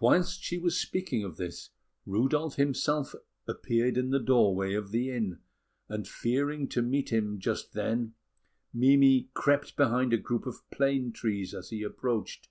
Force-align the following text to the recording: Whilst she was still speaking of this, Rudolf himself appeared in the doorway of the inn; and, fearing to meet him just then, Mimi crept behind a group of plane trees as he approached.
Whilst 0.00 0.42
she 0.42 0.58
was 0.58 0.76
still 0.76 0.88
speaking 0.88 1.22
of 1.22 1.36
this, 1.36 1.70
Rudolf 2.04 2.56
himself 2.56 3.14
appeared 3.46 3.96
in 3.96 4.10
the 4.10 4.18
doorway 4.18 4.74
of 4.74 4.90
the 4.90 5.12
inn; 5.12 5.38
and, 5.88 6.08
fearing 6.08 6.66
to 6.70 6.82
meet 6.82 7.12
him 7.12 7.38
just 7.38 7.72
then, 7.72 8.14
Mimi 8.74 9.28
crept 9.34 9.76
behind 9.76 10.12
a 10.12 10.16
group 10.18 10.46
of 10.46 10.68
plane 10.72 11.12
trees 11.12 11.54
as 11.54 11.70
he 11.70 11.84
approached. 11.84 12.48